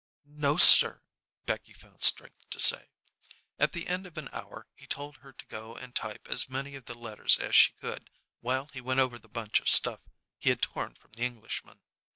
"No, 0.25 0.57
sir," 0.57 1.03
Becky 1.45 1.73
found 1.73 2.01
strength 2.01 2.49
to 2.49 2.59
say. 2.59 2.89
At 3.59 3.73
the 3.73 3.85
end 3.85 4.07
of 4.07 4.17
an 4.17 4.29
hour 4.33 4.65
he 4.73 4.87
told 4.87 5.17
her 5.17 5.31
to 5.31 5.45
go 5.45 5.75
and 5.75 5.93
type 5.93 6.27
as 6.27 6.49
many 6.49 6.73
of 6.75 6.85
the 6.85 6.95
letters 6.97 7.37
as 7.37 7.55
she 7.55 7.73
could 7.73 8.09
while 8.39 8.65
he 8.73 8.81
went 8.81 8.99
over 8.99 9.19
the 9.19 9.29
bunch 9.29 9.59
of 9.59 9.69
stuff 9.69 9.99
he 10.39 10.49
had 10.49 10.59
torn 10.63 10.95
from 10.95 11.11
the 11.11 11.21
Englishman. 11.21 11.81